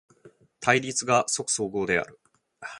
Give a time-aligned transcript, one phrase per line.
[0.59, 2.19] 対立が即綜合である。